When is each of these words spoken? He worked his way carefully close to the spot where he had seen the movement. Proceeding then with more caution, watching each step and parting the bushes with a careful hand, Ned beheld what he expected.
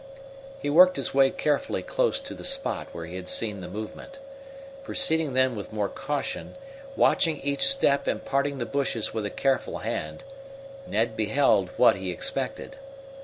He 0.59 0.67
worked 0.67 0.95
his 0.95 1.13
way 1.13 1.29
carefully 1.29 1.83
close 1.83 2.19
to 2.21 2.33
the 2.33 2.43
spot 2.43 2.87
where 2.91 3.05
he 3.05 3.17
had 3.17 3.29
seen 3.29 3.61
the 3.61 3.67
movement. 3.67 4.17
Proceeding 4.83 5.33
then 5.33 5.55
with 5.55 5.71
more 5.71 5.89
caution, 5.89 6.55
watching 6.95 7.39
each 7.41 7.67
step 7.67 8.07
and 8.07 8.25
parting 8.25 8.57
the 8.57 8.65
bushes 8.65 9.13
with 9.13 9.27
a 9.27 9.29
careful 9.29 9.77
hand, 9.85 10.23
Ned 10.87 11.15
beheld 11.15 11.69
what 11.77 11.97
he 11.97 12.09
expected. 12.09 12.77